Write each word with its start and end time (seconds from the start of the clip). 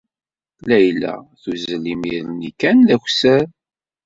Layla 0.67 1.13
tuzzel 1.41 1.83
imir-nni 1.93 2.51
kan 2.59 2.77
d 2.87 2.89
akessar. 2.95 3.45